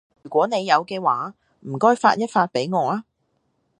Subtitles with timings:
[0.23, 3.05] 如果你有嘅話，唔該發一發畀我啊